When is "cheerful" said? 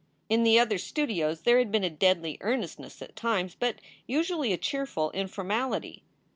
4.57-5.11